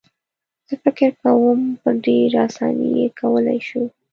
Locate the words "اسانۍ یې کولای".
2.47-3.59